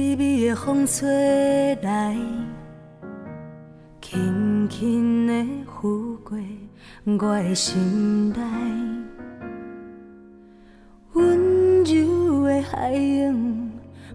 [0.00, 1.06] 微微的风吹
[1.82, 2.16] 来，
[4.00, 6.38] 轻轻的拂过
[7.04, 8.40] 我的心内，
[11.12, 13.70] 温柔的海洋，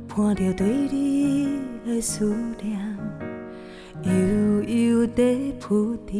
[0.08, 2.98] 伴着对你的思念，
[4.02, 6.14] 悠悠地浮在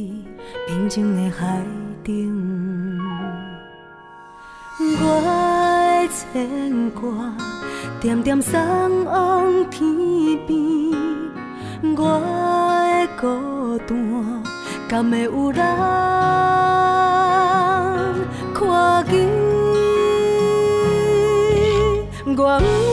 [0.68, 1.66] 平静的海
[2.04, 3.02] 顶。
[4.80, 7.36] 我的牵挂，
[8.00, 9.86] 点点送往天
[10.46, 10.56] 边。
[11.98, 12.20] 我
[12.92, 14.44] 的孤单，
[14.88, 15.60] 敢会有人
[18.54, 19.14] 看见？
[22.38, 22.85] 我。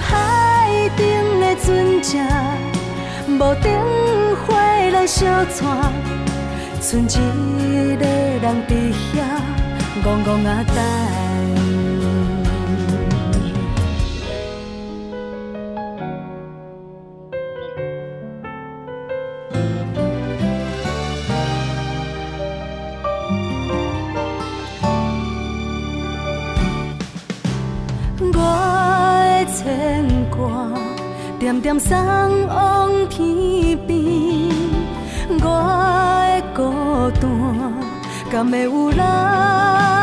[0.00, 2.18] 海顶的船只，
[3.28, 3.70] 无灯
[4.36, 4.54] 火
[4.92, 5.52] 来相带，
[6.80, 8.70] 剩一个人伫
[9.12, 9.16] 遐，
[10.02, 11.29] 戆戆啊等。
[31.50, 31.98] 点点送
[32.46, 33.98] 往天边，
[35.42, 35.44] 我
[36.30, 37.28] 的孤单，
[38.30, 38.98] 敢会有人？
[38.98, 39.99] 人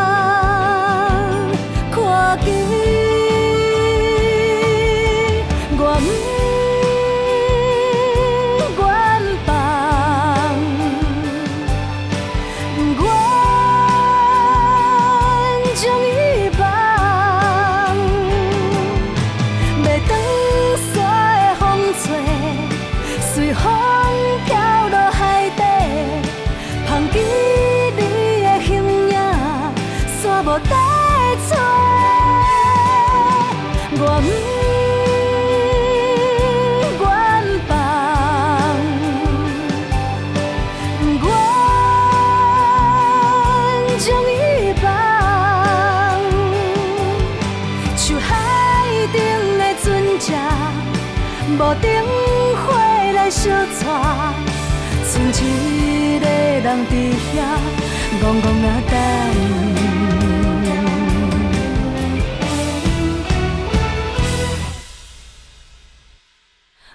[58.28, 58.84] 戆戆啊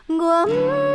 [0.08, 0.91] 等，我。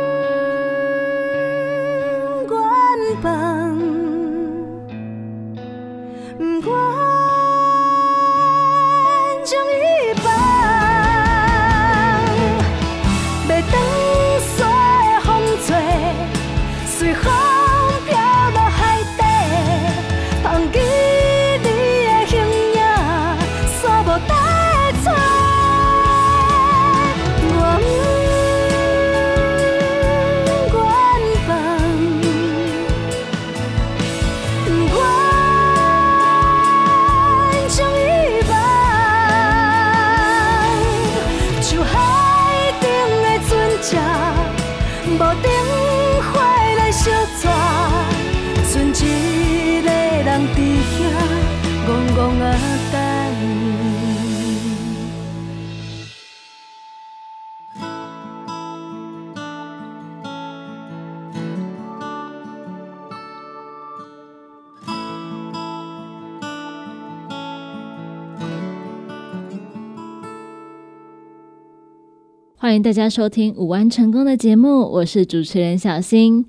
[72.82, 76.46] 大家收听《五安成功》的节目，我是主持人小新。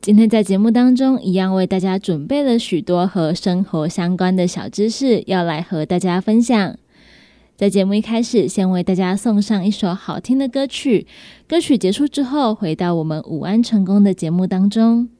[0.00, 6.76] 今天在节目当中，一样为大家准备了许多和生活相关的小知识，要来和大家分享。
[7.54, 11.06] 在节目一开始，先为大家送上一首好听的歌曲。
[11.46, 15.10] 歌曲结束之后，回到我们《五安成功》的节目当中。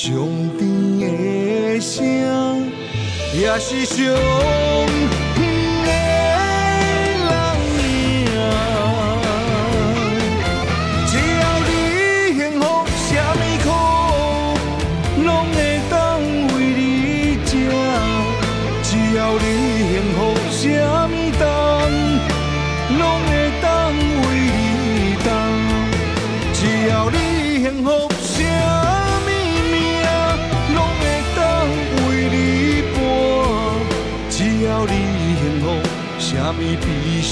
[0.00, 0.14] 上
[0.56, 2.70] 天的声，
[3.34, 5.27] 也是上。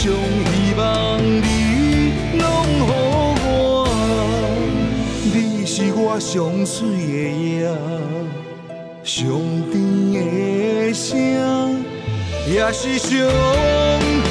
[0.06, 3.88] 将希望你拢予我，
[5.24, 7.66] 你是我上水的影，
[9.02, 9.18] 上
[9.72, 9.74] 甜
[10.12, 11.12] 的声，
[12.46, 14.25] 也是上。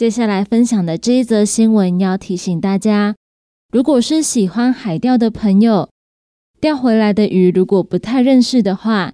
[0.00, 3.16] 接下来分享的这一则新闻要提醒大家：
[3.70, 5.90] 如果是喜欢海钓的朋友，
[6.58, 9.12] 钓回来的鱼如果不太认识的话，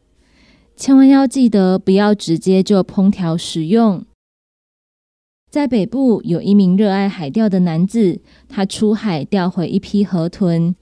[0.76, 4.04] 千万要记得不要直接就烹调食用。
[5.50, 10.76] 在北部有一名热爱海钓的男子，他出海钓回一批河豚，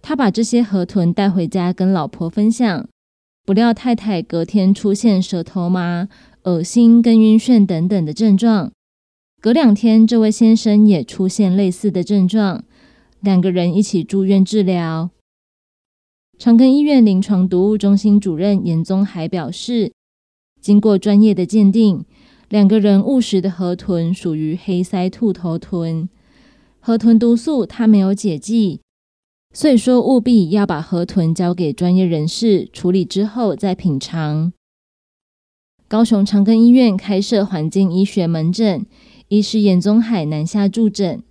[0.00, 2.88] 他把这些河豚带回家跟老婆分享，
[3.44, 6.08] 不料太太隔天出现舌头麻、
[6.44, 8.72] 恶心跟晕眩等等的症状。
[9.46, 12.64] 隔两天，这位先生也出现类似的症状，
[13.20, 15.10] 两个人一起住院治疗。
[16.36, 19.92] 长庚医院临床毒物中心主任严宗海表示，
[20.60, 22.04] 经过专业的鉴定，
[22.48, 26.08] 两个人误食的河豚属于黑鳃兔头豚，
[26.80, 28.80] 河豚毒素它没有解剂。
[29.54, 34.52] 所以说，务必要把河豚交给专业人士处理之后再品尝。
[35.86, 38.84] 高雄长庚医院开设环境医学门诊，
[39.28, 41.22] 医师严宗海南下助诊。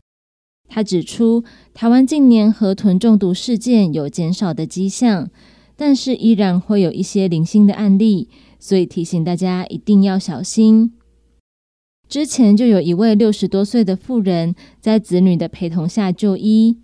[0.67, 5.29] 他指出，台湾近年河豚中毒事件有减少的迹象，
[5.75, 8.27] 但是依然会有一些零星的案例，
[8.59, 10.93] 所以提醒大家一定要小心。
[12.09, 16.79] 之前就有一位六十多岁的妇人，在子女的陪同下就医。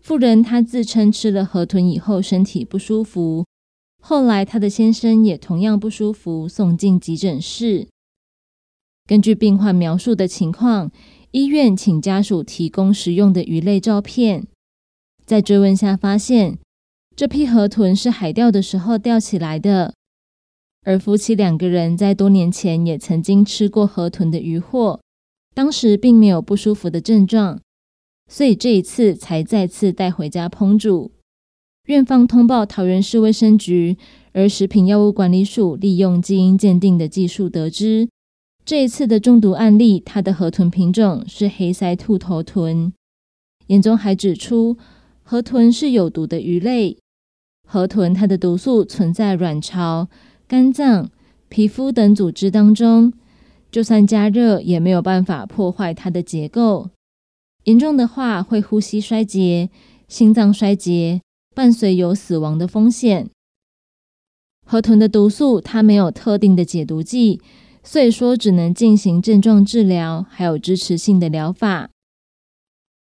[0.00, 3.44] 妇人她自称吃了河豚以后身体不舒服，
[4.00, 7.88] 后来她的先生也同样不舒服，送进急诊室。
[9.06, 10.90] 根据病患描述的情况，
[11.30, 14.46] 医院请家属提供食用的鱼类照片，
[15.24, 16.58] 在追问下发现，
[17.14, 19.94] 这批河豚是海钓的时候钓起来的，
[20.84, 25.00] 而夫妻两个人在多年前也曾经吃过河豚的鱼货，
[25.54, 27.60] 当时并没有不舒服的症状。
[28.28, 31.12] 所以这一次才再次带回家烹煮。
[31.84, 33.96] 院方通报桃园市卫生局，
[34.32, 38.08] 而食品药物管理署利用基因鉴定的技术得知，
[38.66, 42.92] 这一次的中毒案例，它的河豚品种是黑鳃兔头豚。
[43.68, 44.76] 研中还指出，
[45.22, 46.98] 河豚是有毒的鱼类，
[47.64, 50.08] 河豚它的毒素存在卵巢、
[50.48, 51.08] 肝脏、
[51.48, 53.12] 皮肤等组织当中，
[53.70, 56.90] 就算加热也没有办法破坏它的结构。
[57.62, 59.70] 严重的话会呼吸衰竭、
[60.08, 61.20] 心脏衰竭，
[61.54, 63.30] 伴随有死亡的风险。
[64.64, 67.40] 河豚的毒素它没有特定的解毒剂，
[67.86, 71.88] 所以说只能进行症状治疗，还有支持性的疗法。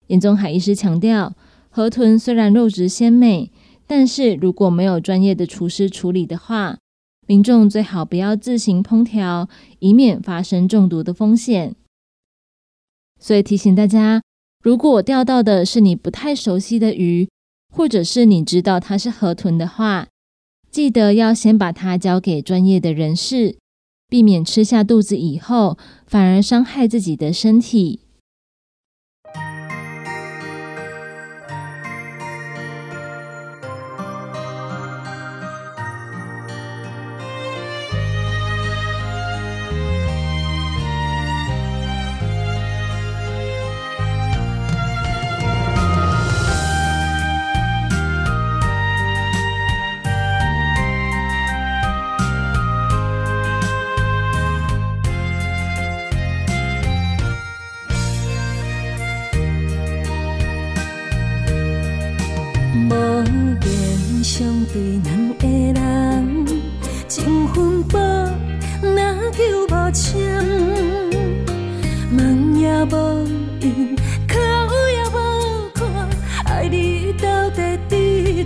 [0.07, 1.37] 严宗海医师强调，
[1.69, 3.53] 河豚虽然肉质鲜美，
[3.87, 6.79] 但是如果没有专业的厨师处理的话，
[7.27, 9.51] 民众最好不要自行烹调，
[9.81, 11.77] 以免发生中毒的风险。
[13.21, 14.23] 所以提醒大家。
[14.63, 17.29] 如果钓到的是你不太熟悉的鱼，
[17.75, 20.07] 或者是你知道它是河豚的话，
[20.71, 23.59] 记得要先把它交给专业的人士，
[24.13, 28.01] 避免吃下肚子以后反而伤害自己的身体。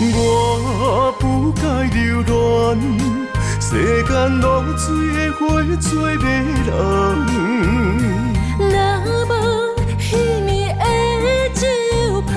[0.00, 2.78] 我不该留恋，
[3.60, 5.40] 世间落水的花
[5.80, 6.24] 做迷
[6.66, 6.70] 人。
[8.60, 8.72] 若
[9.26, 9.34] 无
[9.98, 10.00] 彼
[10.38, 10.80] 暝
[11.20, 11.60] 的酒
[12.28, 12.30] 香，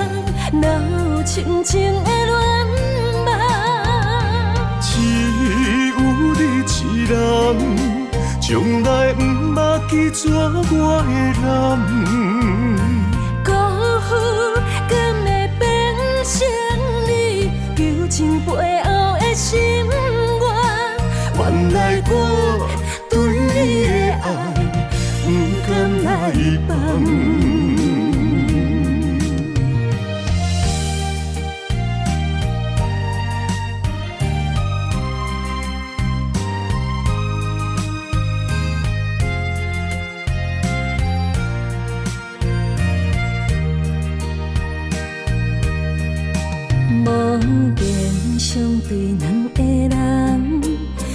[0.60, 0.92] 哪有
[1.24, 1.70] 深情
[2.02, 2.30] 的恋
[3.24, 3.28] 梦，
[4.80, 4.90] 只
[5.90, 5.90] 有
[6.34, 7.04] 你一？
[7.04, 7.14] 人，
[8.40, 9.22] 从来不
[9.54, 9.56] 捌
[9.88, 11.10] 记住我的
[11.42, 12.31] 人。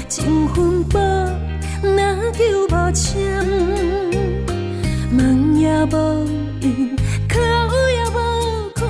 [0.10, 1.00] 情分薄，
[1.82, 1.92] 若
[2.32, 3.77] 求无情，
[5.78, 6.26] 也无
[6.60, 6.96] 闲，
[7.30, 7.38] 哭
[7.92, 8.18] 也无
[8.74, 8.82] 看，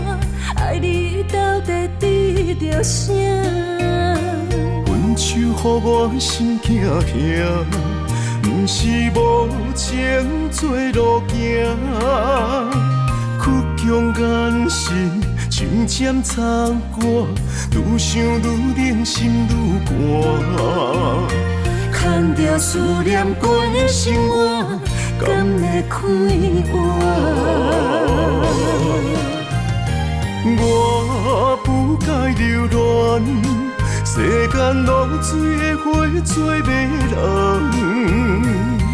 [0.56, 3.12] 爱你到底得着啥？
[4.86, 7.44] 分手予我心惊惊，
[8.42, 11.36] 不是无情做路行，
[13.44, 13.52] 曲
[13.86, 14.94] 终人是
[15.50, 17.04] 情渐苍寒，
[17.74, 19.52] 愈想愈冷心愈
[20.56, 20.56] 寒，
[21.92, 24.77] 牵着思念过生活。
[25.20, 25.26] 敢
[25.58, 25.96] 会开
[26.72, 26.74] 换？
[30.60, 30.62] 我
[31.64, 32.78] 不该流恋，
[34.06, 34.12] 世
[34.48, 34.56] 间
[34.86, 34.90] 落
[35.22, 35.86] 水的花
[36.24, 36.70] 做迷
[37.12, 37.14] 人。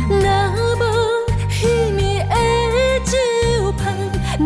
[0.09, 0.25] 若
[0.79, 0.81] 无
[1.47, 1.51] 彼
[2.19, 2.75] 暝的
[3.05, 3.13] 酒
[3.77, 3.81] 香，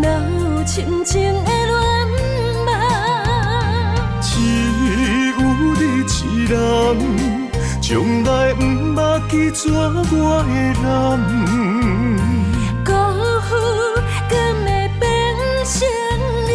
[0.01, 1.15] 哪有深情
[1.45, 1.71] 的恋
[2.65, 2.69] 梦？
[4.21, 4.25] 只
[5.31, 5.39] 有
[5.79, 6.11] 你一
[6.45, 6.53] 人，
[7.81, 7.85] 从
[8.23, 8.61] 来不
[8.97, 9.93] 捌记住我
[10.41, 10.51] 的
[10.81, 10.83] 人。
[12.83, 12.89] 辜
[13.47, 13.49] 负
[14.27, 14.33] 敢
[14.65, 14.67] 会
[14.99, 15.05] 变
[15.63, 15.75] 成
[16.47, 16.49] 你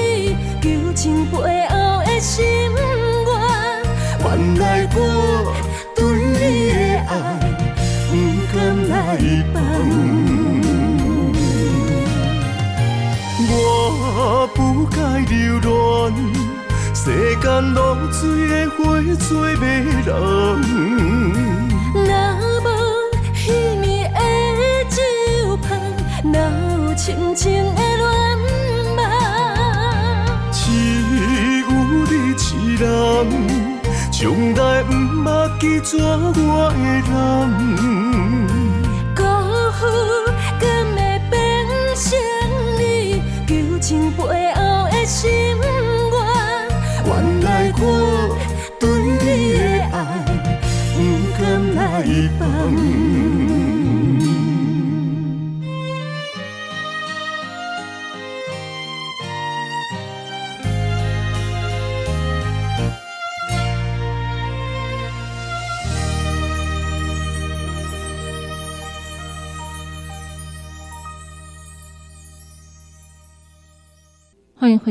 [0.61, 1.37] 旧情背
[1.69, 1.73] 后
[2.05, 2.35] 的心
[2.75, 3.31] 愿？
[4.25, 4.27] 原
[4.59, 4.99] 来我
[5.95, 6.03] 对
[6.35, 6.41] 你
[6.73, 7.11] 的爱
[8.11, 8.13] 不
[8.53, 8.59] 敢
[8.89, 8.93] 来
[9.55, 9.57] 放。
[13.55, 13.55] 我
[14.53, 14.97] 不该
[15.31, 15.71] 留恋，
[16.93, 17.01] 世
[17.41, 17.79] 间落
[18.11, 18.81] 水的花
[19.29, 19.31] 做
[19.61, 19.63] 迷
[20.05, 20.11] 人。
[27.35, 28.03] 情的恋
[28.97, 29.01] 梦？
[30.53, 30.61] 只
[31.61, 31.67] 有
[32.11, 32.85] 你一人，
[34.13, 35.27] 从来不捌
[35.59, 36.79] 记住我的
[37.09, 37.11] 人。
[39.17, 39.21] 辜
[39.73, 39.81] 负
[40.61, 40.63] 敢
[40.95, 40.99] 会
[41.31, 41.33] 变
[41.97, 42.05] 成
[42.79, 42.81] 你
[43.47, 44.21] 旧情背
[44.55, 46.17] 后的心愿？
[47.07, 47.11] 原
[47.43, 47.47] 来
[47.79, 47.81] 我
[48.79, 49.21] 对你
[49.59, 49.61] 的
[49.93, 49.95] 爱
[50.95, 50.97] 不
[51.39, 51.43] 敢
[51.75, 51.81] 来
[52.39, 52.41] 放。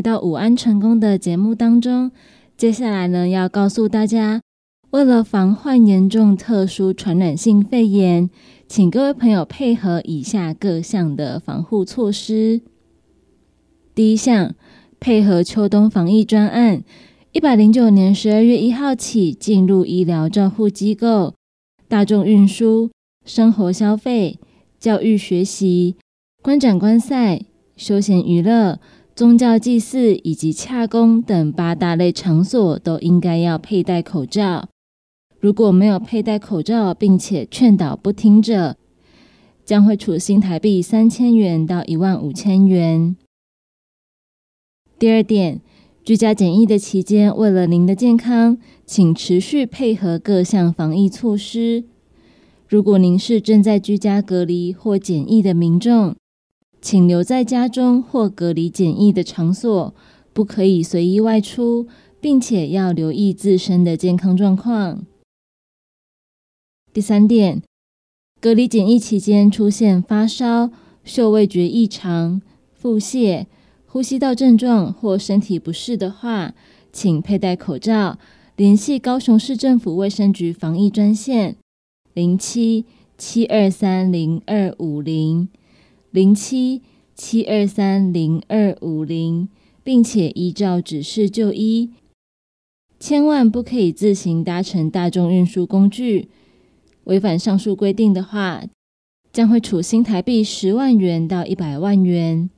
[0.02, 2.12] 到午安成功的节目当中。
[2.58, 4.42] 接下来呢，要告诉大家，
[4.92, 8.30] 为了防患严重特殊传染性肺炎，
[8.68, 12.62] 请各位朋友配合以下各项的防护措施。
[13.96, 14.54] 第一项，
[15.00, 16.84] 配合秋冬防疫专案，
[17.32, 21.34] 一百零九年十二月一号起，进入医疗照护机构、
[21.88, 22.92] 大众运输、
[23.26, 24.38] 生活消费、
[24.80, 25.96] 教育学习、
[26.42, 27.42] 观展观赛、
[27.76, 28.80] 休闲娱乐。
[29.14, 34.70] 宗教祭祀以及洽公等八大类场所都应该要佩戴口罩。
[35.40, 38.78] 如果没有佩戴口罩，并且劝导不听者，
[39.66, 43.16] 将会处新台币三千元到一万五千元。
[44.98, 45.60] 第二点，
[46.04, 51.84] 居家检疫的期间，为了您的健康，请持续配合各项防疫措施。
[52.68, 56.16] 如果您是正在居家隔离或检疫的民众，
[56.82, 59.94] 请留在家中或隔离检疫的场所，
[60.34, 61.88] 不可以随意外出，
[62.20, 65.06] 并且要留意自身的健康状况。
[66.92, 67.62] 第三点，
[68.42, 70.72] 隔离检疫期间出现发烧、
[71.04, 72.42] 嗅味觉异常、
[72.74, 73.46] 腹泻、
[73.86, 76.56] 呼吸道症状或身体不适的话，
[76.92, 78.18] 请佩戴口罩，
[78.56, 81.56] 联系高雄市政府卫生局防疫专线
[82.14, 82.86] 零七
[83.18, 85.48] 七二三零二五零。
[86.12, 86.82] 零七
[87.16, 89.48] 七二三零二五零，
[89.82, 91.90] 并且依照指示就医，
[93.00, 96.28] 千万不可以自行搭乘大众运输工具。
[97.06, 98.64] 违反上述规定的话，
[99.32, 102.50] 将会处新台币十万元到一百万元。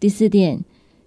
[0.00, 0.64] 第四点，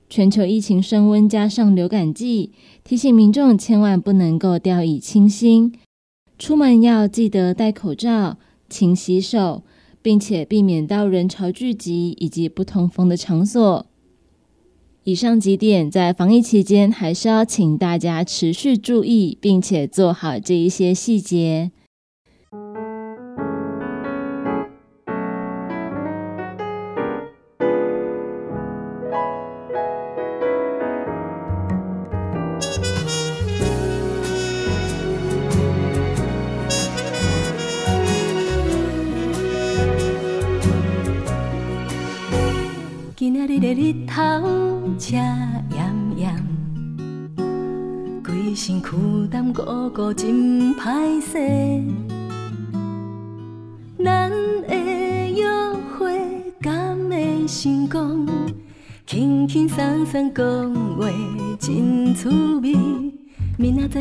[0.07, 2.51] 全球疫情升温，加上流感季，
[2.83, 5.73] 提醒民众千万不能够掉以轻心，
[6.37, 8.37] 出门要记得戴口罩、
[8.69, 9.63] 勤洗手。
[10.01, 13.85] 并且避免到人潮聚集以及不通风的场所。
[15.03, 21.71] 以上几点在防疫期间还是要请大家持续注意，并且做好这一些细节。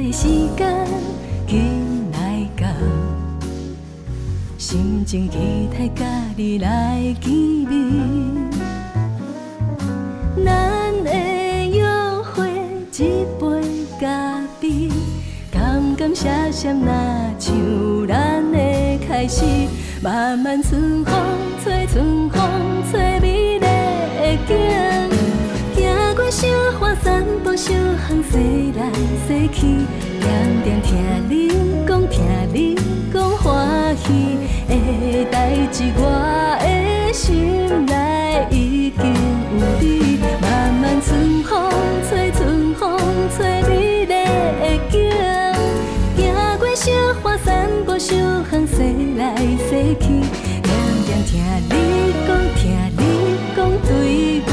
[0.02, 0.86] 的时间
[1.46, 2.66] 紧来到，
[4.56, 6.06] 心情期待甲
[6.36, 8.48] 你来见面。
[10.44, 11.10] 咱的
[11.66, 11.84] 约
[12.22, 12.48] 会
[12.92, 13.44] 一杯
[14.00, 14.88] 咖啡，
[15.50, 18.58] 感感谢谢那像咱的
[19.06, 19.44] 开始，
[20.00, 21.14] 慢慢春风
[21.62, 22.40] 吹，春风
[22.88, 23.66] 吹美丽的
[24.46, 24.56] 景。
[25.74, 26.46] 行过小
[27.58, 28.88] 小巷，西来
[29.26, 29.66] 西去，
[30.20, 30.26] 点
[30.62, 30.94] 点听
[31.28, 31.48] 你
[31.88, 32.22] 讲，听
[32.54, 32.76] 你
[33.12, 39.02] 讲欢喜的代志，我的心内已经
[39.58, 40.20] 有你。
[40.40, 41.68] 漫漫春风
[42.08, 42.96] 吹，春风
[43.36, 44.14] 吹美丽的
[44.88, 44.94] 景。
[46.16, 46.16] 行
[46.60, 48.14] 过小花散步小
[48.48, 48.76] 巷，西
[49.18, 49.34] 来
[49.68, 50.06] 西去，
[50.62, 50.70] 点
[51.06, 51.72] 点听你
[52.24, 52.62] 讲，听
[52.96, 53.02] 你
[53.56, 53.90] 讲对
[54.46, 54.48] 我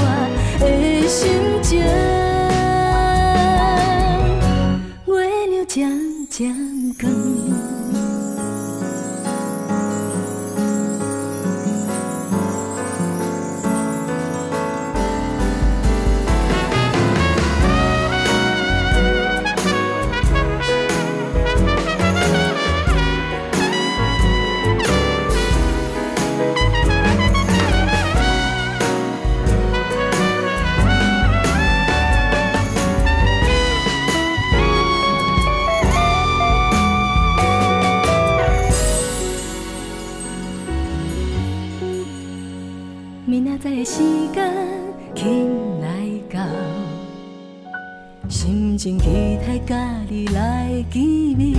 [48.86, 49.76] 情期待甲
[50.08, 51.58] 你来见面。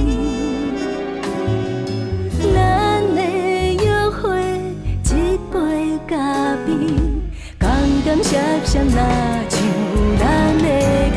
[2.54, 3.20] 咱的
[3.82, 4.38] 约会
[5.02, 5.58] 一杯
[6.06, 6.14] 咖
[6.64, 6.70] 啡，
[7.58, 7.68] 感
[8.04, 9.58] 感谢谢那像
[10.20, 10.66] 咱的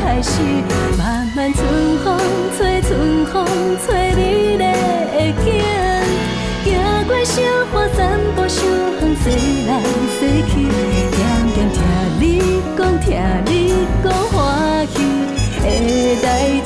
[0.01, 0.41] 开始。
[0.97, 1.63] 漫漫春
[2.03, 2.17] 风
[2.57, 3.45] 吹，春风
[3.85, 4.65] 吹美丽的
[5.45, 5.47] 景。
[6.65, 6.73] 行
[7.07, 7.39] 过小
[7.71, 8.65] 花散步小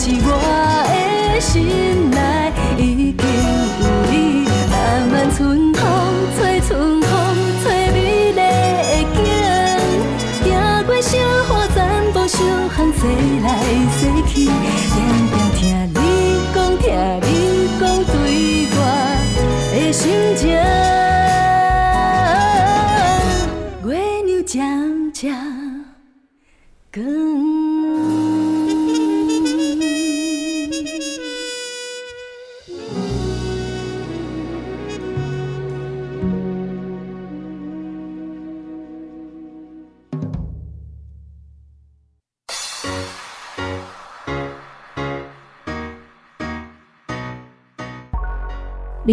[0.04, 0.73] 寂寞，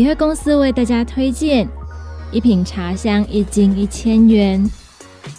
[0.00, 1.68] 联合公司为大家推荐
[2.32, 4.66] 一品茶香，一斤一千元；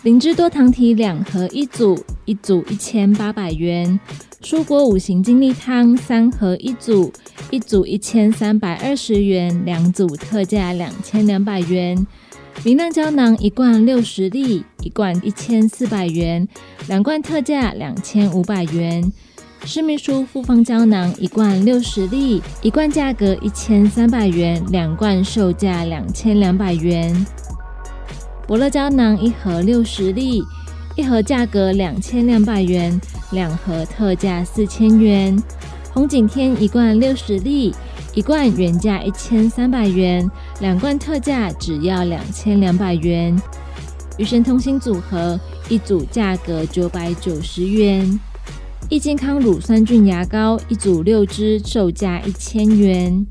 [0.04, 4.00] 灵芝多糖体两盒一组，一组一千八百元；
[4.40, 7.12] 蔬果五行精力汤三盒一组，
[7.50, 11.98] 一组一千三百二十元，两组特价两千两百元；
[12.64, 16.48] 明亮胶囊一罐六十粒，一罐一千四百元，
[16.88, 19.12] 两罐特价两千五百元。
[19.64, 27.26] 施秘书复方胶囊一罐六十粒，一罐价格一千三百元，两罐售价两千两百元。
[28.48, 30.44] 伯乐胶囊一盒六十粒，
[30.96, 33.00] 一盒价格两千两百元，
[33.32, 35.42] 两盒特价四千元。
[35.94, 37.74] 红景天一罐六十粒，
[38.16, 43.40] 一罐原价一千三百元，两罐特价只要两千两百元。
[44.18, 48.20] 与神同心组合一组价格九百九十元。
[48.92, 53.26] 益健康乳酸菌牙膏一组六支，售价一千元。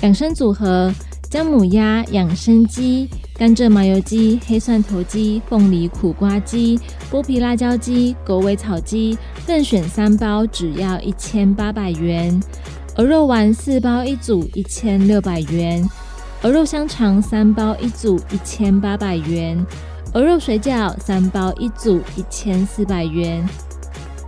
[0.00, 0.92] 养生组合：
[1.30, 3.08] 姜母鸭、养生鸡、
[3.38, 6.76] 甘蔗麻油鸡、黑蒜头鸡、凤梨苦瓜鸡、
[7.08, 12.42] 剥皮辣椒鸡、狗尾草鸡，任选三包，只要一千八百元。
[12.96, 15.88] 鹅肉丸四包一组，一千六百元。
[16.42, 19.64] 鹅肉香肠三包一组，一千八百元。
[20.14, 23.46] 鹅肉水饺三包一组，一千四百元。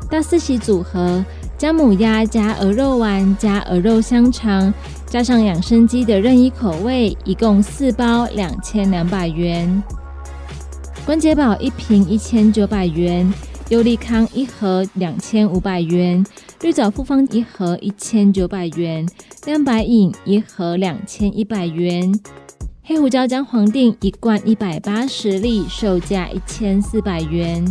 [0.09, 1.25] 大四喜组合：
[1.59, 4.73] 姜母鸭加鹅肉丸加鹅肉香肠，
[5.07, 9.83] 加上养生鸡的任意口味，一共四包，两千两百元。
[11.05, 13.33] 关节宝一瓶一千九百元，
[13.69, 16.25] 优利康一盒两千五百元，
[16.63, 19.05] 绿藻复方一盒一千九百元，
[19.45, 22.13] 亮白饮一盒两千一百元。
[22.85, 27.65] 黑胡椒姜黄锭一罐一百八十粒，售价一千四百元。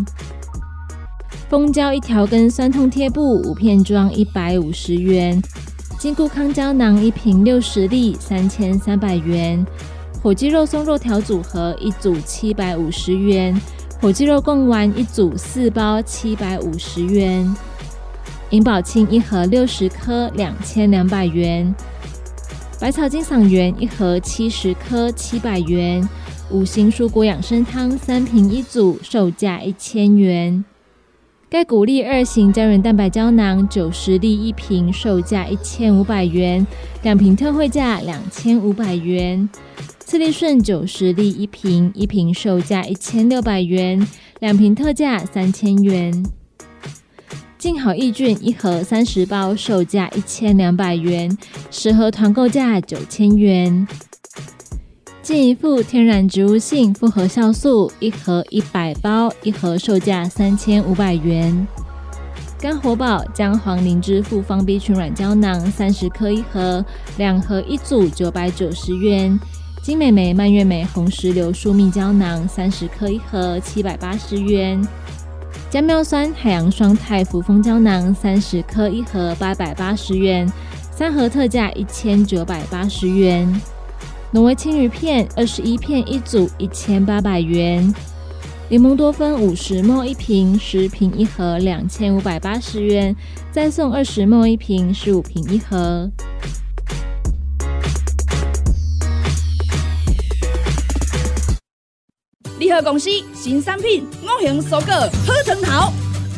[1.50, 5.42] 蜂胶一条根酸痛贴布五片装一百五十元。
[5.98, 9.66] 金固康胶囊一瓶六十粒，三千三百元。
[10.22, 13.60] 火鸡肉松肉条组合一组七百五十元。
[14.02, 17.56] 火鸡肉贡丸一组四包，七百五十元。
[18.50, 21.74] 银保清一盒六十颗，两千两百元。
[22.80, 26.08] 百草金嗓圆一盒七十颗，七百元。
[26.52, 30.64] 五行蔬果养生汤三瓶一组，售价一千元。
[31.56, 36.68] 钙骨力二型胶原蛋白胶囊九十粒一瓶，售价一千五百元，
[37.02, 39.48] 两瓶特惠价两千五百元。
[40.00, 44.06] 次利顺九十粒一瓶，一瓶售价一千六百元，
[44.42, 46.26] 两瓶特价三千元。
[47.58, 51.38] 净好益菌一盒三十包，售价一千两百元，
[51.72, 53.88] 十盒团购价九千元。
[55.26, 61.68] 进一副天然植物性复合酵素一盒一百包，一盒售价三千五百元。
[62.60, 66.86] 肝活宝姜黄灵芝复方 B 群软胶囊三十颗一盒，
[67.18, 69.40] 两盒一组九百九十元。
[69.82, 74.80] 金美眉蔓越莓红石榴树蜜胶囊三十颗一盒七百八十元。
[75.72, 80.48] 姜妙酸海洋双肽扶风胶囊三十颗一盒八百八十元，
[80.92, 83.52] 三盒特价一千九百八十元。
[84.36, 87.82] 挪威青鱼片二十一片一组，一千八百元；
[88.68, 93.16] 柠檬多酚五十沫一瓶，十瓶一盒，两千五百八十元，
[93.50, 96.12] 再送二十沫一瓶，十五瓶一盒。
[102.60, 104.94] 联合公司新产品五行蔬果
[105.26, 105.94] 好藤头，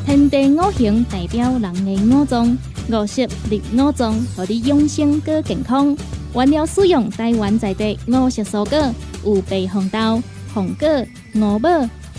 [0.06, 2.56] 天地五行代表人的五脏，
[2.92, 5.98] 五色绿五脏，让你养生更健康。
[6.34, 8.94] 原料使用台湾在地五色蔬果，
[9.26, 10.22] 有白红豆、
[10.54, 10.88] 红果、
[11.36, 11.70] 五宝、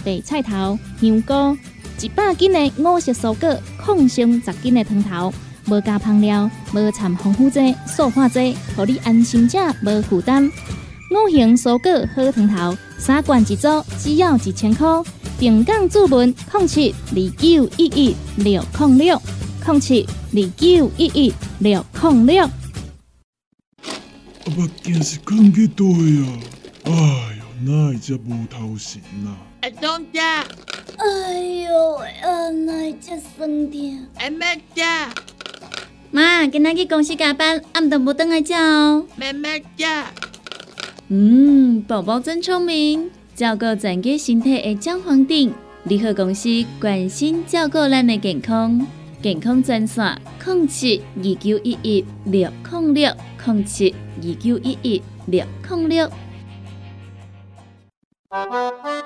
[0.05, 1.57] 白菜头、香菇，
[2.01, 5.33] 一百斤的五色蔬果，抗性十斤的汤头，
[5.69, 10.51] 无加香料，无掺防腐剂、塑化剂，让你安心吃，无负担。
[11.11, 13.69] 五行蔬果好汤头，三罐一组，
[13.99, 14.87] 只要一千块。
[15.39, 19.23] 平港注文：零七二九一一六零六
[19.65, 22.51] 零七二九一一六零六。
[24.51, 26.39] 目镜是放去倒呀？
[26.85, 26.93] 哎
[27.39, 29.37] 哟，哪会这无头神啊？
[29.63, 34.07] 阿东姐，哎呦，啊，哪会这酸痛？
[34.17, 34.83] 阿妹姐，
[36.11, 39.05] 妈，今仔去公司加班，暗顿无等来吃哦。
[39.17, 39.87] 妹妹姐，
[41.09, 45.53] 嗯，宝宝真聪明，照顾全家身体的姜黄顶，
[45.85, 46.49] 联合公司
[46.81, 48.87] 关心照顾咱的健康，
[49.23, 53.13] 健康专线：零七二九一一六零六
[53.45, 53.95] 零七。
[54.21, 56.11] 二九一一六零六，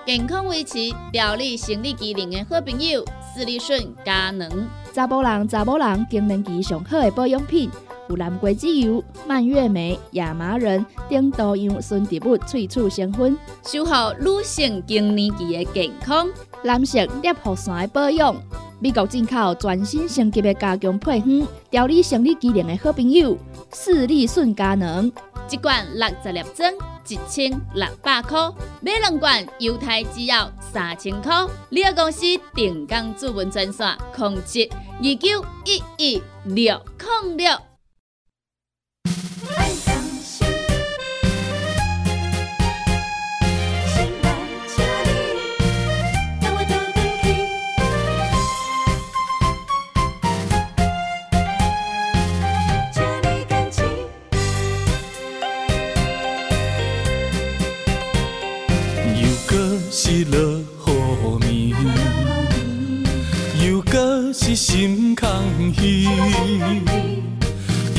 [0.07, 0.79] 健康维持、
[1.13, 4.49] 调理生理机能的好朋友——斯利顺佳能。
[4.93, 7.71] 查甫人、查某人更年期上好的保养品，
[8.09, 16.29] 有蓝桂枝油、蔓越莓、亚麻仁等多样纯植物萃取成分，守护女性更年期的健康。
[16.63, 18.37] 男性尿酸的保养，
[18.79, 23.37] 美国进口全新升级的加强配方，调理生理机能的好朋友。
[23.73, 25.11] 四利顺佳能，
[25.51, 26.73] 一罐六十粒装，
[27.07, 28.51] 一千六百块；
[28.81, 31.47] 买两罐，犹太制药三千块。
[31.69, 32.23] 你个公司
[32.55, 36.83] 定岗主文专线：控制二九一一六
[37.25, 37.59] 零六。
[59.95, 61.75] 是落雨
[63.59, 65.29] 暝，又搁是心空
[65.75, 66.09] 虚，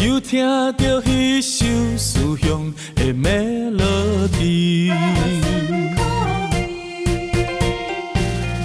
[0.04, 0.44] 又听
[0.76, 4.92] 着彼首思乡的 melody，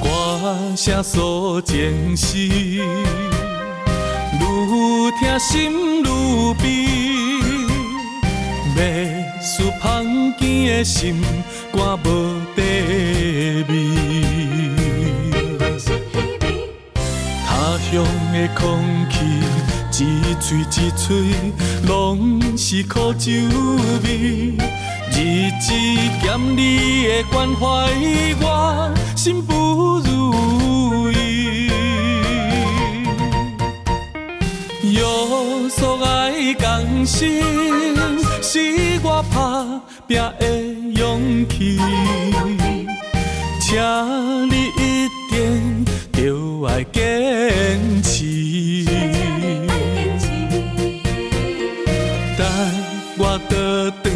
[0.02, 2.80] 歌声诉情丝，愈
[5.20, 6.54] 听心愈
[8.74, 10.04] 悲，要诉芳
[10.36, 11.22] 见的心
[11.72, 12.36] 肝无。
[17.46, 18.78] 他乡的空
[19.10, 21.06] 气，一嘴一嘴
[21.86, 23.32] 拢是苦酒
[24.04, 24.52] 味。
[25.10, 25.72] 日子
[26.22, 27.64] 减你的关怀，
[28.42, 31.70] 我心不如意。
[34.82, 35.00] 约
[35.70, 37.42] 束爱共心，
[38.50, 38.58] 是
[39.02, 39.78] 我打。
[40.08, 40.42] 拼的
[40.98, 41.78] 勇气，
[43.60, 43.78] 请
[44.48, 45.84] 你一定
[46.14, 48.86] 着爱坚持。
[52.38, 52.40] 等
[53.18, 53.54] 我倒
[54.02, 54.06] 转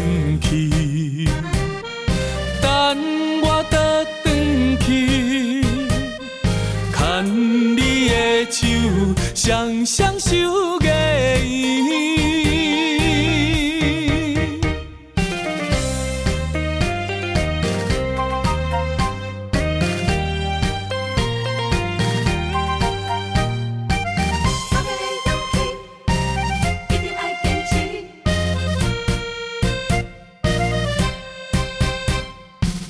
[0.41, 1.29] 去，
[2.59, 2.65] 等
[3.43, 3.77] 我倒
[4.23, 4.33] 转
[4.79, 5.61] 去，
[6.91, 6.97] 牵
[7.77, 8.65] 你的手，
[9.35, 10.35] 双双守
[10.81, 12.02] 月圆。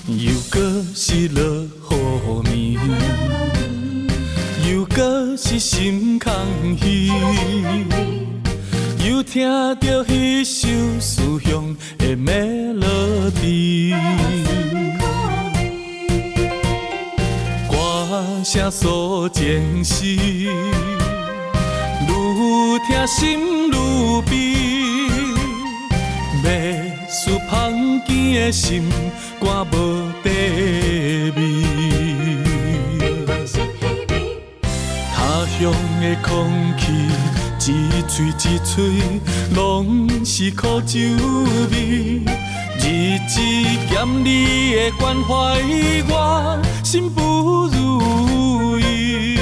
[0.06, 1.44] 又搁是落
[2.44, 2.78] 雨暝，
[4.70, 6.34] 又搁是心空
[6.78, 7.08] 虚，
[9.08, 9.48] 又听
[9.80, 10.68] 着迄首
[11.00, 13.96] 思乡的 melody，
[17.72, 17.74] 歌
[18.44, 20.50] 声诉情丝，愈
[22.86, 23.40] 听心
[23.70, 24.34] 愈悲。
[27.26, 27.72] 思芳
[28.06, 28.84] 见的心
[29.40, 30.30] 肝无地
[31.38, 31.40] 味，
[35.16, 36.92] 他乡的空气，
[37.72, 37.72] 一
[38.10, 38.76] 嘴一嘴
[39.56, 41.00] 拢是苦酒
[41.72, 42.20] 味。
[42.78, 43.40] 日子
[43.90, 45.32] 减你的关怀，
[46.10, 47.22] 我心不
[47.68, 49.38] 如意。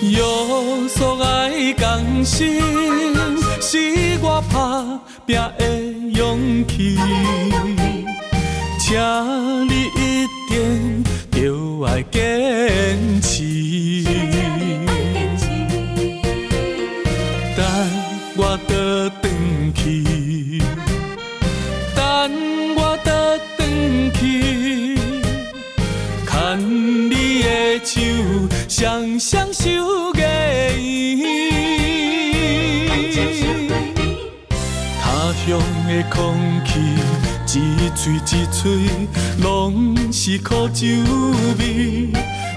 [0.00, 0.18] 约
[0.88, 2.60] 束爱共心，
[3.66, 3.78] 是
[4.20, 5.58] 我打拼的
[6.12, 6.98] 勇气。
[8.78, 8.94] 请
[9.66, 11.42] 你一定要
[11.86, 12.20] 爱坚
[13.22, 14.04] 持。
[17.56, 17.64] 等
[18.36, 18.74] 我倒
[19.22, 19.24] 转
[19.74, 20.60] 去，
[21.96, 21.96] 等
[22.76, 23.10] 我倒
[23.56, 24.98] 转去。
[26.26, 26.30] 牵
[27.08, 28.02] 你的手，
[28.68, 29.70] 双双守
[30.16, 30.22] 月
[31.16, 31.43] 圆。
[35.46, 36.80] 乡的空气，
[37.58, 38.88] 一嘴一嘴
[39.42, 40.86] 拢是苦酒
[41.58, 42.08] 味。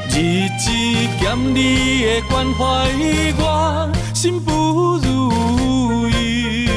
[0.10, 0.72] 日子
[1.20, 2.90] 减你的关怀，
[3.38, 6.70] 我心不如意。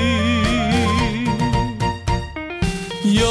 [3.04, 3.22] 约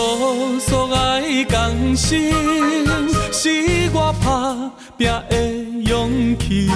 [0.60, 2.32] 束爱共心，
[3.34, 6.72] 是我打拼的勇气。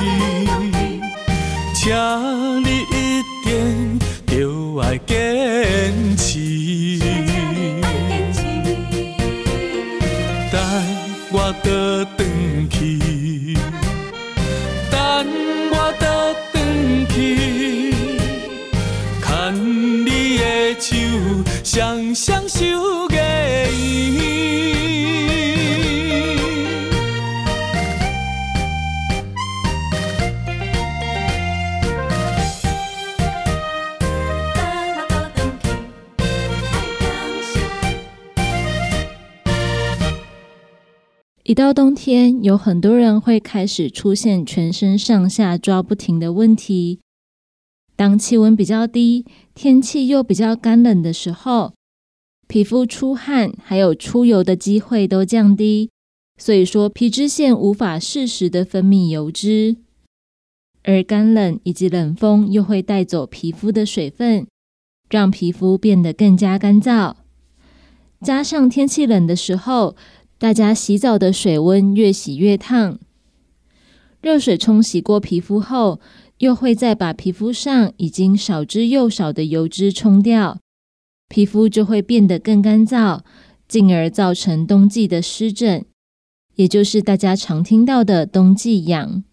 [1.74, 1.92] 请
[2.62, 2.83] 你
[4.94, 7.00] 爱坚持。
[10.52, 10.62] 等
[11.32, 13.58] 我倒转去，
[14.92, 15.26] 等
[15.72, 16.06] 我倒
[16.52, 16.56] 转
[17.10, 17.96] 去。
[19.20, 19.26] 牵
[20.06, 20.96] 你的手，
[21.64, 22.60] 双双守
[41.54, 47.00] 一到冬天，有很多人会开始出现全身上下抓不停的问题。
[47.96, 51.76] 当气温比较低，天气又比较干冷的时候，
[52.48, 55.92] 皮肤出汗还有出油的机会都降低，
[56.40, 59.76] 所以说皮脂腺无法适时的分泌油脂，
[60.82, 64.48] 而干冷以及冷风又会带走皮肤的水分，
[65.08, 67.14] 让皮肤变得更加干燥。
[68.20, 69.96] 加上天气冷的时候，
[70.44, 73.00] 大家洗澡的水温越洗越烫，
[74.20, 76.02] 热水冲洗过皮肤后，
[76.40, 80.60] 又会再把皮肤上已经少之又少的油脂冲掉，
[81.30, 83.22] 皮肤就会变得更干燥，
[83.70, 85.86] 进而造成冬季的湿疹，
[86.56, 89.24] 也就是大家常听到的冬季痒。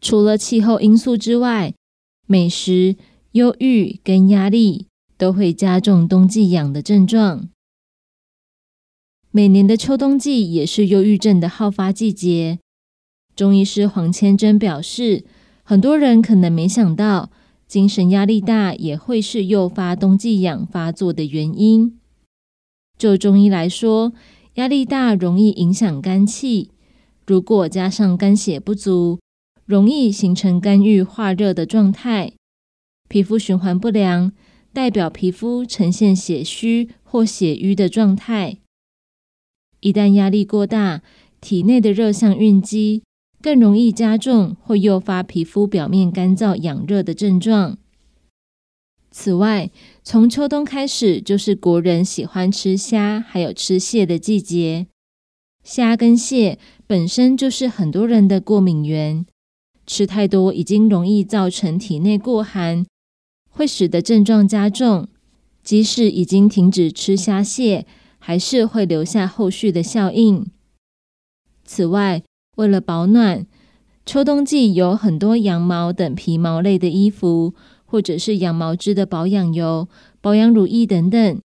[0.00, 1.72] 除了气候因素之外，
[2.26, 2.96] 美食、
[3.30, 7.50] 忧郁跟压力都会加重冬季痒的症状。
[9.36, 12.60] 每年的秋冬季也是忧郁症的好发季节。
[13.34, 15.24] 中医师黄千珍表示，
[15.64, 17.32] 很多人可能没想到，
[17.66, 21.98] 精神压力大也会是诱发冬季痒发作的原因。
[22.96, 24.12] 就中医来说，
[24.54, 26.70] 压力大容易影响肝气，
[27.26, 29.18] 如果加上肝血不足，
[29.66, 32.34] 容易形成肝郁化热的状态，
[33.08, 34.30] 皮肤循环不良，
[34.72, 38.58] 代表皮肤呈现血虚或血瘀的状态。
[39.84, 41.02] 一旦压力过大，
[41.42, 43.02] 体内的热象蕴积，
[43.42, 47.76] 更容易加重或诱发皮肤表面干燥、痒热的症状。
[49.10, 49.70] 此外，
[50.02, 54.86] 从秋冬开始就是国人喜欢吃虾还有吃蟹的季节。
[55.62, 59.26] 虾跟蟹本身就是很多人的过敏源，
[59.86, 62.86] 吃太多已经容易造成体内过寒，
[63.50, 65.08] 会使得症状加重。
[65.62, 67.86] 即使已经停止吃虾蟹，
[68.26, 70.46] 还是会留下后续的效应。
[71.62, 72.22] 此外，
[72.56, 73.46] 为了保暖，
[74.06, 77.52] 秋冬季有很多羊毛等皮毛类的衣服，
[77.84, 79.86] 或者是羊毛织的保养油、
[80.22, 81.38] 保养乳液等等，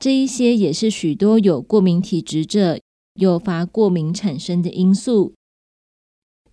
[0.00, 2.80] 这一些也是许多有过敏体质者
[3.20, 5.34] 诱发过敏产生的因素。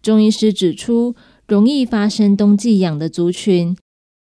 [0.04, 1.16] 中医师指出，
[1.48, 3.76] 容易发生冬季痒的族群。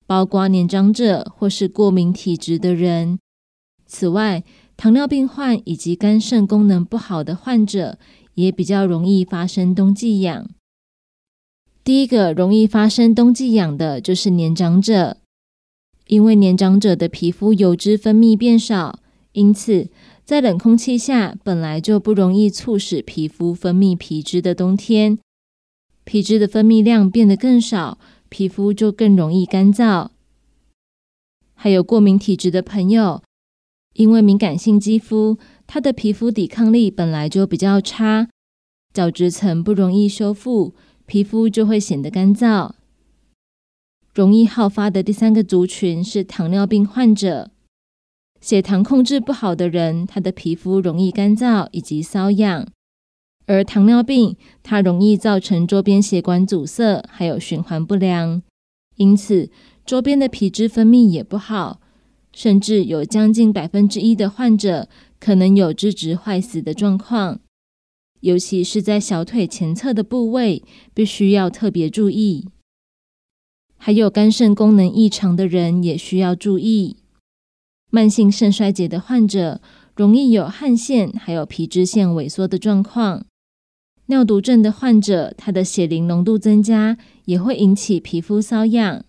[0.07, 3.19] 包括年长者或是过敏体质的人。
[3.87, 4.45] 此外，
[4.85, 7.97] 糖尿病患以及肝肾功能不好的患者
[8.35, 10.47] 也比较容易发生冬季痒。
[11.83, 15.17] 第一个容易发生冬季痒的就是年长者，
[16.09, 18.99] 因为年长者的皮肤油脂分泌变少，
[19.33, 19.89] 因此
[20.23, 25.19] 在冷空气下本来就不容易促使皮肤分泌皮脂的冬天，
[26.05, 27.97] 皮脂的分泌量变得更少。
[28.29, 30.09] 皮肤就更容易干燥，
[31.55, 33.23] 还有过敏体质的朋友，
[33.95, 38.29] 因为敏感性肌肤，它的皮肤抵抗力本来就比较差，
[38.93, 40.75] 角质层不容易修复，
[41.07, 42.73] 皮肤就会显得干燥。
[44.15, 47.51] 容易好发的第三个族群是糖尿病患者，
[48.41, 52.69] 血糖控制不好的人，他的皮肤容易干燥以及瘙痒。
[53.47, 58.43] 而糖尿病，它容易造成周边血管阻塞，还有循环不良，
[58.97, 59.51] 因此
[59.85, 61.81] 周边的皮脂分泌也不好，
[62.35, 64.89] 甚至有将近百分之一的患者
[65.21, 67.41] 可能有脂质坏死的状况，
[68.21, 70.63] 尤其是在小腿前侧的部位，
[70.93, 72.49] 必须要特别注意。
[73.77, 76.97] 还有肝肾功能异常的人也需要注意，
[77.91, 79.61] 慢性肾衰竭的患者
[79.95, 83.27] 容易有汗腺还有皮脂腺萎缩的状况。
[84.07, 89.05] 尿毒症的患者，他的血磷浓度增加也会引起皮肤瘙痒；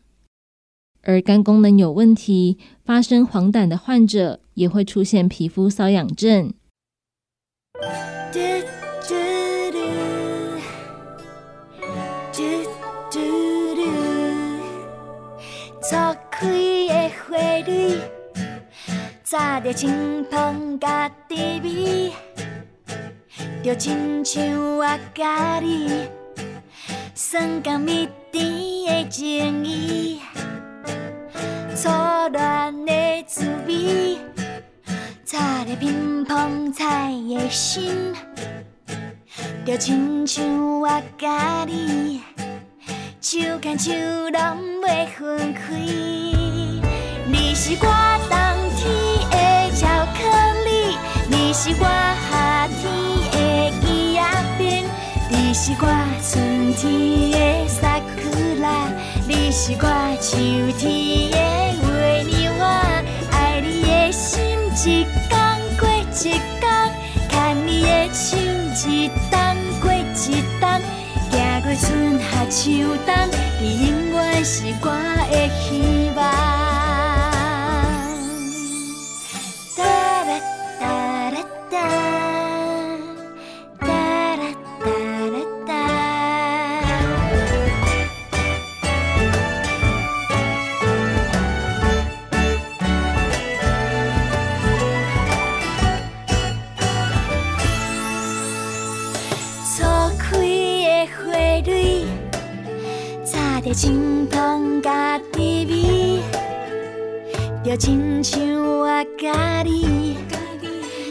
[1.01, 6.53] 而肝功能有问题、发生黄疸的患者，也会出现皮肤瘙痒症。
[36.45, 38.13] 乒乓彩的心。
[39.65, 40.45] 就亲像
[40.79, 40.87] 我
[41.17, 42.21] 甲你
[43.19, 43.91] 手牵手，
[44.29, 45.73] 拢袂分开。
[47.27, 47.87] 你是我
[48.29, 48.37] 冬
[48.77, 48.85] 天
[49.31, 50.19] 的巧克
[50.65, 50.69] 力，
[51.29, 51.83] 你是我
[52.29, 52.85] 夏天。
[55.27, 55.87] 你是我
[56.21, 58.29] 春天的萨库
[58.61, 58.87] 拉，
[59.27, 59.85] 你是我
[60.21, 60.37] 秋
[60.77, 61.37] 天的
[61.87, 62.63] 月娘花，
[63.31, 64.43] 爱你的心
[64.85, 65.07] 一
[66.25, 66.65] 一天，
[67.29, 68.35] 牵你的手
[68.89, 69.37] 一冬
[69.79, 70.65] 过一冬，
[71.29, 73.13] 行过春夏秋冬，
[73.61, 74.85] 你永远是我
[75.29, 75.94] 的希望。
[103.75, 106.21] 清香甲滋味，
[107.61, 108.87] 就亲像我
[109.19, 110.17] 甲你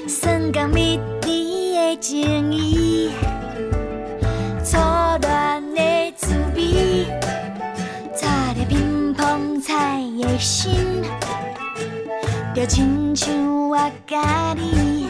[0.09, 3.11] 酸甘蜜甜的情谊，
[4.65, 4.79] 初
[5.21, 7.05] 恋的滋味，
[8.17, 10.73] 插入乒乓彩的心，
[12.57, 15.07] 就亲像我甲你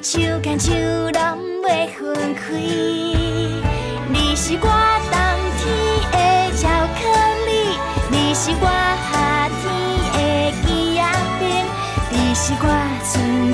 [0.00, 2.54] 手牵手，拢袂分开，
[4.08, 4.68] 你是我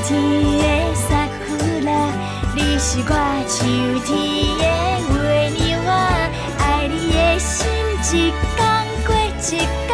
[0.05, 0.11] 天
[0.59, 0.63] 的
[0.95, 1.43] 萨库
[1.85, 1.89] 拉，
[2.57, 3.11] 你是我
[3.47, 3.55] 秋
[4.05, 4.11] 天
[4.59, 4.65] 的
[5.15, 5.17] 月
[5.51, 5.91] 娘花，
[6.59, 7.51] 爱你的心
[8.11, 8.13] 一
[8.57, 8.61] 天
[9.07, 9.91] 过一天，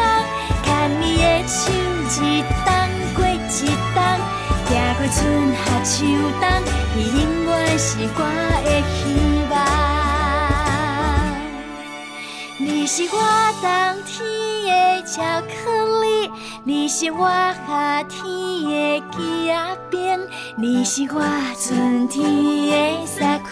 [0.63, 0.67] 牵
[0.99, 1.53] 你的手
[2.21, 2.23] 一
[2.65, 2.67] 冬
[3.13, 3.57] 过一
[3.93, 3.97] 冬，
[4.67, 5.17] 行过春
[5.53, 5.95] 夏秋
[6.41, 6.43] 冬，
[6.95, 8.19] 你永远是我
[8.65, 8.97] 的希
[9.51, 9.53] 望。
[12.57, 13.15] 你是我
[13.61, 13.67] 冬
[14.05, 14.17] 天
[14.65, 14.67] 的
[15.05, 15.53] 巧克
[16.01, 16.05] 力，
[16.63, 17.25] 你是我
[17.67, 18.03] 夏
[18.69, 19.17] 的枝
[19.89, 20.19] 冰，
[20.55, 21.21] 你是我
[21.59, 23.47] 春天的萨库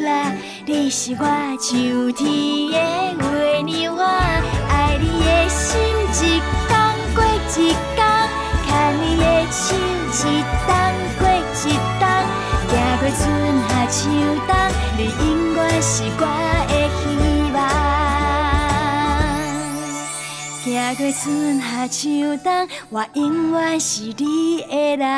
[0.00, 0.32] 拉，
[0.66, 1.24] 你是我
[1.60, 2.26] 秋天
[3.18, 3.94] 的月娘。
[3.94, 5.68] 我爱你的心
[6.08, 6.70] 一天
[7.14, 7.56] 过一
[7.94, 7.98] 天，
[8.64, 8.68] 牵
[9.00, 9.76] 你的手
[10.10, 10.20] 一
[10.64, 10.66] 天
[11.18, 12.00] 过一天，
[12.68, 13.20] 行过春
[13.68, 14.00] 夏秋
[14.48, 14.50] 冬，
[14.96, 15.22] 你永
[15.54, 16.20] 远是我
[16.68, 16.71] 的
[20.94, 25.08] 行过春夏秋冬，我永远是你的人。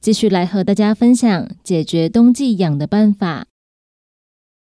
[0.00, 3.46] 继续来和大家分享解决冬季痒的办法。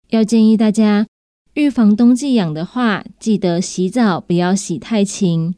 [0.09, 1.07] 要建议大家
[1.55, 5.57] 预防冬季痒的话，记得洗澡不要洗太勤，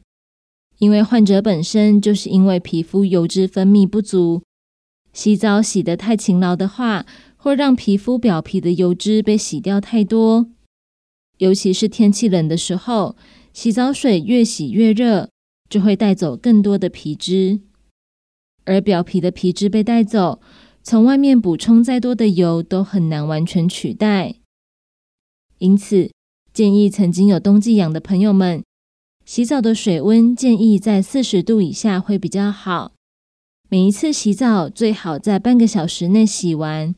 [0.79, 4.41] 因为患者本身就是因为皮肤油脂分泌不足，
[5.13, 7.05] 洗澡洗得太勤劳的话，
[7.37, 10.47] 会让皮肤表皮的油脂被洗掉太多。
[11.37, 13.15] 尤其是天气冷的时候，
[13.53, 15.29] 洗澡水越洗越热，
[15.69, 17.59] 就会带走更多的皮脂。
[18.65, 20.41] 而表皮的皮脂被带走，
[20.81, 24.37] 从外面补充再多的油都很难完全取代。
[25.63, 26.11] 因此，
[26.53, 28.61] 建议曾经有冬季痒的朋友们，
[29.23, 32.91] 洗澡的水温建议在四十度以下会比较好。
[33.69, 36.93] 每一次洗澡最好在半个小时内洗完，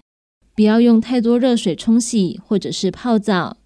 [0.56, 3.58] 不要用太多热水冲洗或者是泡澡。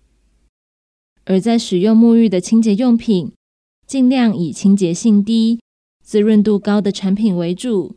[1.23, 3.31] 而在使用沐浴的清洁用品，
[3.87, 5.61] 尽量以清洁性低。
[6.03, 7.95] 滋润度高的产品为主，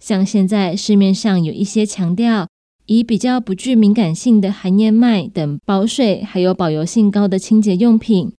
[0.00, 2.48] 像现在市面上有一些强调
[2.90, 8.32] 以比较不具敏感性的含燕麦等保水还有保油性高的清洁用品，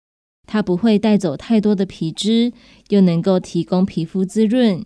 [0.47, 2.51] 它不会带走太多的皮脂，
[2.87, 4.83] 又能够提供皮肤滋润。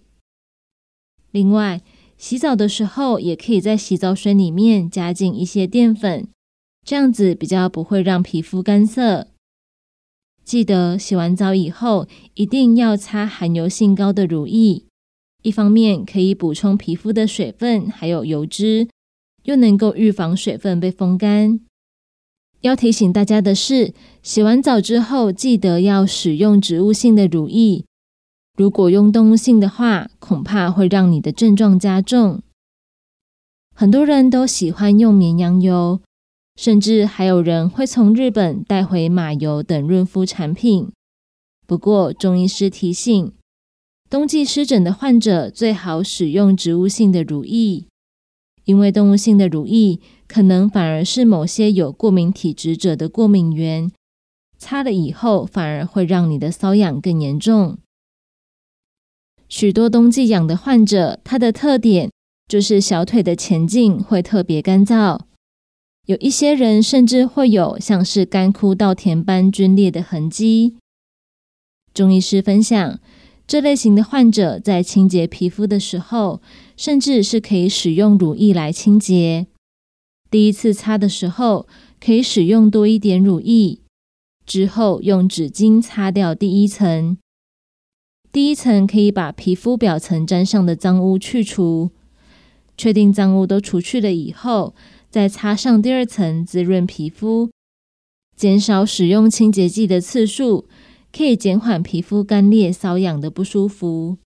[1.31, 1.81] 另外，
[2.17, 6.27] 洗澡的时候也可以在洗澡水里面加进一些淀粉，
[6.85, 9.29] 这样子比较不会让皮肤干涩。
[10.43, 14.83] 记得洗完澡以后，一定要擦含油性高的乳液，
[15.41, 18.89] 一方面可以补充皮肤的水分还有油脂，
[19.43, 21.59] 又能够预防水分被风干。
[22.61, 27.85] 要提醒大家的是，洗完澡之后记得要使用植物性的乳液，
[28.57, 32.41] 如果用动物性的话，恐怕会让你的症状加重。
[33.75, 36.01] 很多人都喜欢用绵羊油。
[36.55, 40.91] 甚至还有人会从日本带回马油等润肤产品。
[41.65, 43.33] 不过，中医师提醒，
[44.07, 47.87] 冬季湿疹的患者最好使用植物性的乳液，
[48.65, 53.91] 因为动物性的乳液可能反而是某些有过敏体质者的过敏源，
[54.57, 57.77] 擦了以后反而会让你的瘙痒更严重。
[59.49, 62.09] 许多冬季痒的患者，它的特点
[62.47, 65.19] 就是小腿的前径会特别干燥。
[66.05, 70.77] 有一些人甚至会有像是干枯稻田般皲裂的痕迹。
[71.93, 72.99] 中医师分享，
[73.45, 76.41] 这类型的患者在清洁皮肤的时候，
[76.77, 79.47] 甚至是可以使用乳液来清洁。
[80.31, 81.67] 第一次擦的时候，
[81.99, 83.79] 可以使用多一点乳液，
[84.45, 87.17] 之后用纸巾擦掉第一层。
[88.31, 91.91] 第一层可以把皮肤表层沾上的脏污去除，
[92.75, 94.73] 确定脏污都除去了以后。
[95.11, 97.51] 再擦上第二层滋润皮肤，
[98.35, 100.65] 减少使用清洁剂的次数，
[101.15, 104.17] 可以减缓皮肤干裂、瘙痒的不舒服。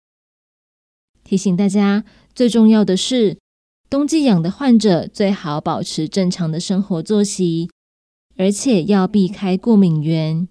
[1.26, 3.38] 提醒大家，最重要的是，
[3.90, 7.70] 冬季痒的患者最好保持正常的生活作息，
[8.38, 10.48] 而且要避开过敏源。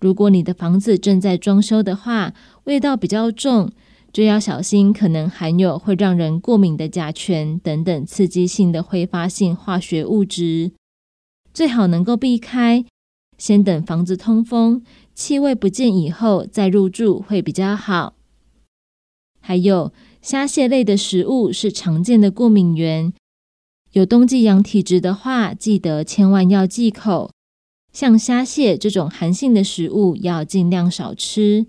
[0.00, 2.32] 如果你的房子正在装修的话，
[2.64, 3.72] 味道比较重。
[4.10, 10.72] 就要小心，可能含有会让人过敏的甲醛等等刺激性的挥发性化学物质，
[11.52, 12.84] 最好能够避开。
[13.36, 14.82] 先等房子通风、
[15.18, 18.14] 气味不见以后再入住会比较好。
[19.40, 19.92] 还有
[20.22, 23.12] 虾蟹类的食物是常见的过敏源，
[23.90, 27.32] 有冬季养体质的话，记得千万要忌口。
[27.92, 31.66] 像虾蟹这种寒性的食物，要尽量少吃。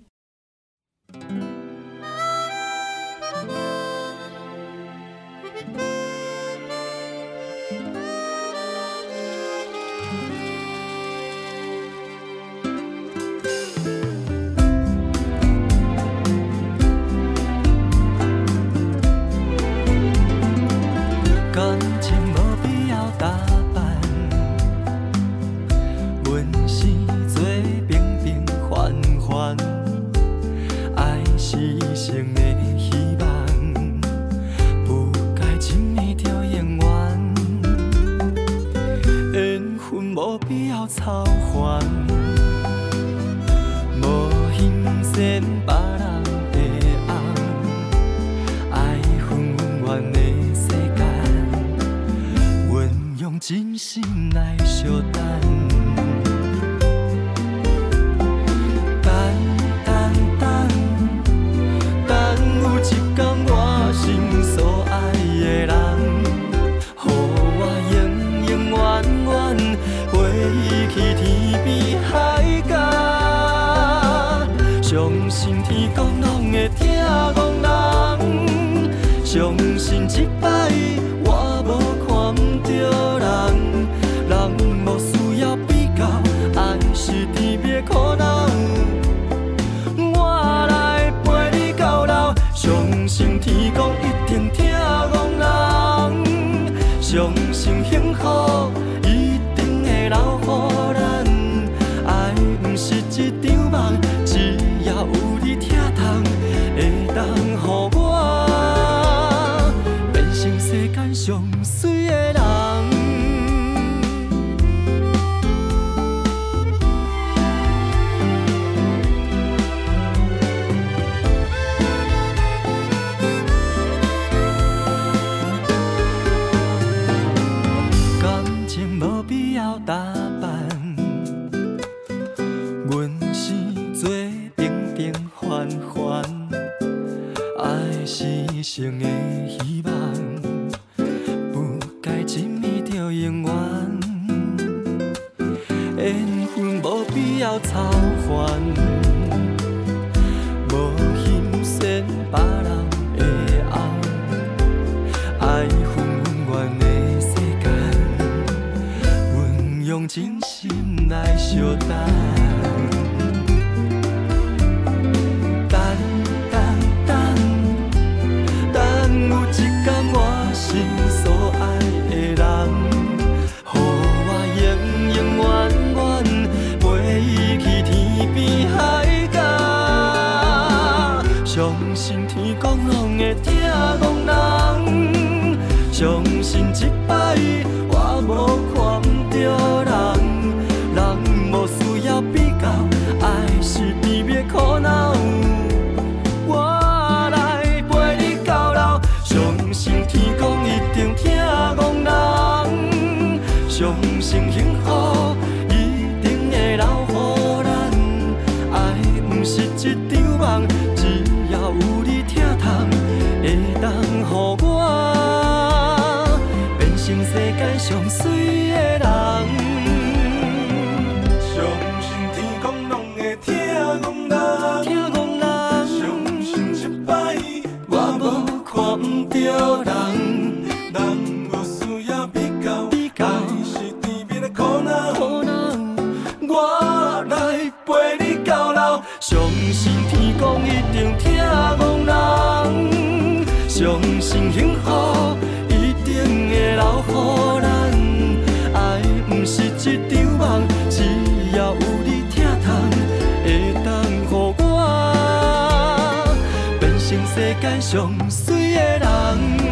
[257.69, 259.69] 间上水的人。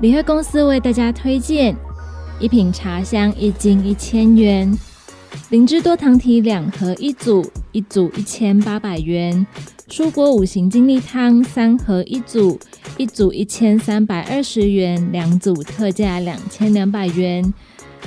[0.00, 1.76] 联合公司为大家推荐
[2.42, 4.76] 一瓶茶香，一斤一千元；
[5.50, 9.46] 灵芝多糖体两盒一组，一组一千八百元；
[9.88, 12.58] 蔬果五行精力汤三盒一组，
[12.96, 17.44] 一组一千三百二十元，两组特价两千两百元；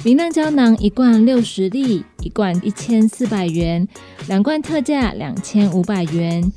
[0.04, 3.88] 明亮胶囊一罐六十粒，一罐一千四百元，
[4.28, 6.52] 两罐特价两千五百元。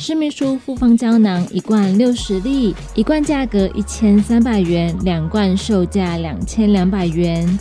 [0.00, 7.58] 施秘书复方胶囊一罐六十粒，一罐价格一千三百元，两罐售价两千两百元。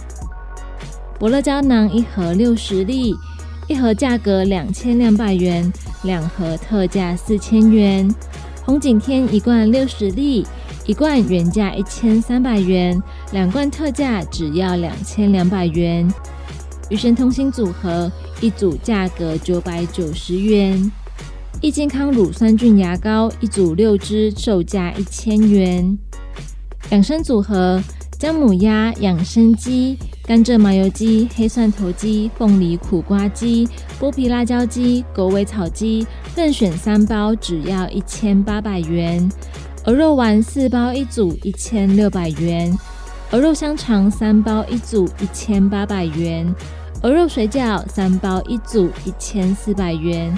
[1.18, 3.16] 伯乐胶囊一盒六十粒，
[3.68, 5.74] 一盒价格两千两百元，
[6.04, 8.08] 两盒特价四千元。
[8.64, 10.46] 红景天一罐六十粒，
[10.86, 16.08] 一罐原价一千三百元，两罐特价只要两千两百元。
[16.90, 18.12] 与神同行组合
[18.42, 20.92] 一组价格九百九十元。
[21.60, 25.98] 益健康乳酸菌牙膏一组六支，售价一千元。
[26.92, 27.82] 养生组合
[28.20, 33.68] 姜母鸭、养生鸡、甘蔗麻油鸡、黑蒜头鸡、凤梨苦瓜鸡、
[34.00, 36.06] 剥皮辣椒鸡、狗尾草鸡，
[36.36, 39.28] 任选三包，只要一千八百元。
[39.86, 42.78] 鹅肉丸四包一组，一千六百元。
[43.32, 46.54] 鹅肉香肠三包一组，一千八百元。
[47.02, 50.36] 鹅肉水饺三包一组，一千四百元。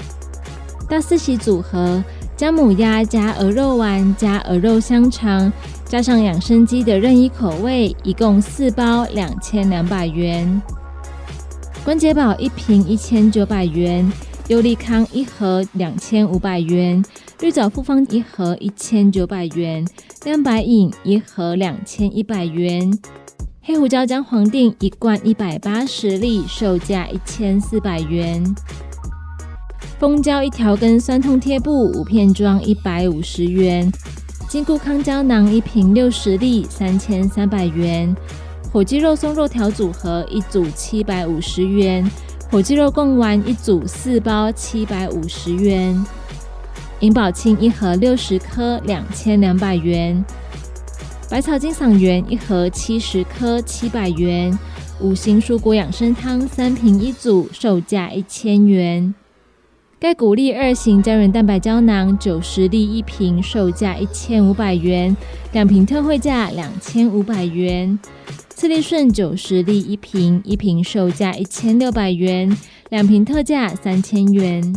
[0.90, 2.04] 大四喜组合：
[2.36, 5.52] 姜母鸭加鹅肉丸加鹅肉香肠。
[5.86, 10.62] 加上养生鸡的任意口味，一共四包，两千两百元。
[11.86, 14.12] 关节宝一瓶一千九百元，
[14.48, 17.04] 优利康一盒两千五百元，
[17.40, 19.86] 绿藻复方一盒一千九百元，
[20.26, 22.92] 亮白饮一盒两千一百元，
[23.62, 28.44] 黑胡椒姜黄锭一罐一百八十粒，售价一千四百元。
[30.00, 33.92] 蜂胶一条根酸痛贴布五片装一百五十元。
[34.48, 38.16] 金固康胶囊一瓶六十粒，三千三百元；
[38.72, 42.10] 火鸡肉松肉条组合一组七百五十元；
[42.50, 45.94] 火鸡肉贡丸一组四包七百五十元；
[47.02, 50.24] 银保清一盒六十颗两千两百元；
[51.30, 54.58] 百草金嗓元一盒七十颗七百元；
[55.02, 59.14] 五行蔬果养生汤三瓶一组，售价一千元。
[60.00, 65.14] 钙骨力二型胶原蛋白胶囊九十粒一瓶，售价一千五百元，
[65.52, 68.00] 两瓶特惠价两千五百元。
[68.48, 72.58] 次力顺九十粒一瓶，一瓶售价一千六百元，
[72.92, 74.74] 两瓶特价三千元。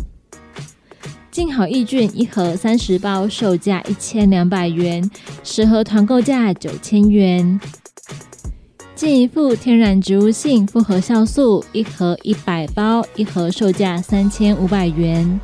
[1.31, 5.09] 净好益菌一盒三十包，售价一千两百元，
[5.45, 7.61] 十盒团购价九千元。
[9.03, 15.40] 进一副天然植物性复合酵素一盒一百包，一盒售价三千五百元。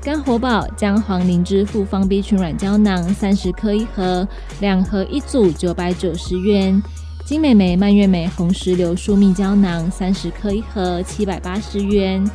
[0.00, 4.26] 肝活宝姜黄灵芝复方 B 群软胶囊三十克一盒，
[4.60, 6.82] 两盒一组九百九十元。
[7.26, 12.26] 金美眉蔓越莓红石榴树蜜胶囊三十克一盒七百八十元。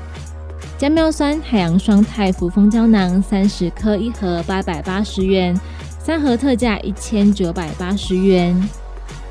[0.78, 5.60] 姜妙酸海洋双肽扶风胶囊三十克一盒八百八十元，
[5.98, 8.70] 三盒特价一千九百八十元。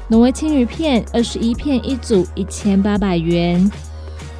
[0.09, 3.69] 挪威青鱼片二十一片一组，一千八百元。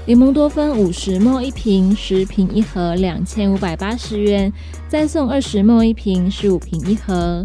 [0.05, 4.53] 柠檬多酚五十沫一瓶，十瓶一盒，两千五百八十元。
[4.87, 7.45] 再送二十沫一瓶，十五瓶一盒。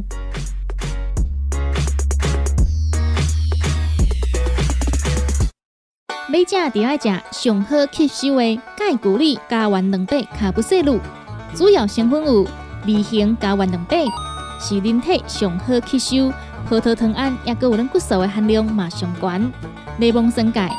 [6.30, 11.00] 每食就爱食上好吸收的钙骨力加丸两百卡布西露，
[11.56, 12.48] 主要成分有
[12.86, 13.98] 微型加丸两百，
[14.60, 16.32] 是人体上好吸收。
[16.66, 19.52] 核桃糖胺也佮有咱骨素的含量嘛上悬，
[19.98, 20.72] 内蒙生钙，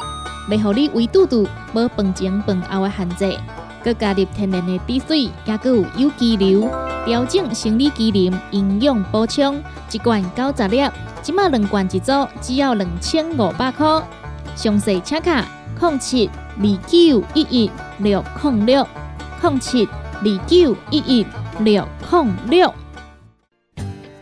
[0.49, 3.39] 袂互你胃肚肚无饭前饭后的限制，
[3.85, 6.71] 佮加入天然的滴水，也佮有有机硫，
[7.05, 10.89] 调整生理机能，营养补充，一罐九十粒，
[11.21, 14.03] 即马两罐一组，只要两千五百块。
[14.55, 15.45] 详细请卡
[15.81, 18.87] 零七二九一一六零六
[19.43, 21.27] 零七二九一一
[21.59, 22.82] 六零六。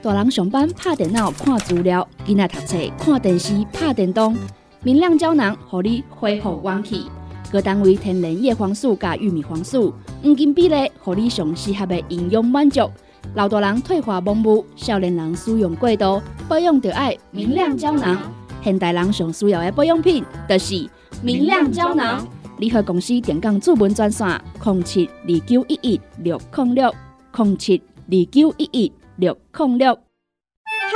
[0.02, 4.34] 大人上班拍电脑看资料，囡仔读册看电视拍电动，
[4.82, 7.04] 明亮胶囊互你恢复元气。
[7.52, 9.92] 各单位天然叶黄素加玉米黄素，
[10.22, 12.90] 黄金比例，互你上适合的营养满足。
[13.34, 18.16] 老大人退化盲目，少年人使用过度，保养就爱明亮胶囊。
[18.64, 20.88] 现代人上需要的保养品，就是
[21.22, 22.26] 明亮胶囊。
[22.56, 24.26] 联合公司电讲主文专线：
[24.64, 26.94] 零七二九一一六零六
[27.36, 28.92] 零七二九一一。
[29.20, 29.98] 六控六，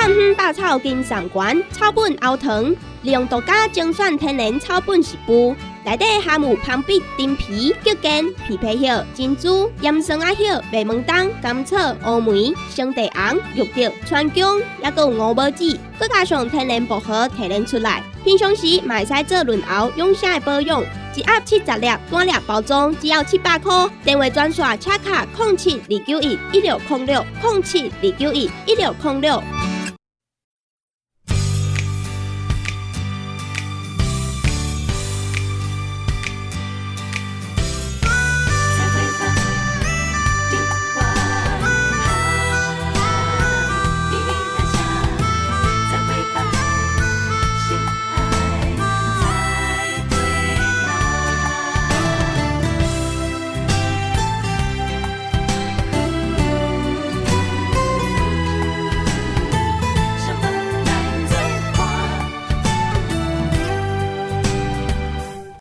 [0.00, 5.54] 汉方百草金上馆草本熬汤，利用独家精选天然草本食补，
[5.84, 20.82] 内底含有旁碧、丁皮、桔梗、枇杷叶、珍珠、岩松啊叶、白门冬、甘草、乌梅、生地红、玉竹、川芎，也有五宝子，佮加上天然薄荷提炼出来，平常时买使做润喉养生的保养。
[21.16, 23.72] 一盒七十粒，单粒包装只要七百块。
[24.04, 29.73] 电话专线：车卡：零七二九一一六零六零七二九一一六零六。